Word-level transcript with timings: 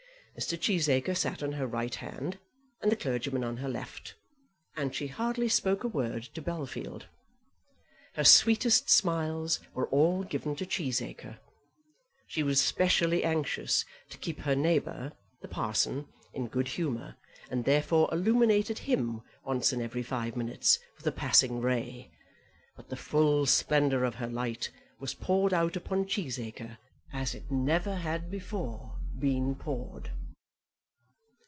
Mr. 0.39 0.59
Cheesacre 0.59 1.13
sat 1.15 1.43
on 1.43 1.51
her 1.51 1.67
right 1.67 1.95
hand, 1.95 2.39
and 2.81 2.91
the 2.91 2.95
clergyman 2.95 3.43
on 3.43 3.57
her 3.57 3.67
left, 3.69 4.15
and 4.75 4.95
she 4.95 5.05
hardly 5.05 5.47
spoke 5.47 5.83
a 5.83 5.87
word 5.87 6.23
to 6.23 6.41
Bellfield. 6.41 7.03
Her 8.15 8.23
sweetest 8.23 8.89
smiles 8.89 9.59
were 9.75 9.87
all 9.89 10.23
given 10.23 10.55
to 10.55 10.65
Cheesacre. 10.65 11.37
She 12.25 12.41
was 12.41 12.59
specially 12.59 13.23
anxious 13.23 13.85
to 14.09 14.17
keep 14.17 14.39
her 14.39 14.55
neighbour, 14.55 15.11
the 15.41 15.47
parson, 15.49 16.07
in 16.33 16.47
good 16.47 16.69
humour, 16.69 17.17
and 17.51 17.63
therefore 17.65 18.09
illuminated 18.11 18.79
him 18.79 19.21
once 19.43 19.71
in 19.71 19.79
every 19.79 20.01
five 20.01 20.35
minutes 20.35 20.79
with 20.97 21.05
a 21.05 21.11
passing 21.11 21.59
ray, 21.59 22.09
but 22.75 22.89
the 22.89 22.95
full 22.95 23.45
splendour 23.45 24.05
of 24.05 24.15
her 24.15 24.27
light 24.29 24.71
was 24.97 25.13
poured 25.13 25.53
out 25.53 25.75
upon 25.75 26.05
Cheesacre, 26.07 26.77
as 27.13 27.35
it 27.35 27.51
never 27.51 27.95
had 27.97 28.31
before 28.31 28.97
been 29.19 29.53
poured. 29.53 30.09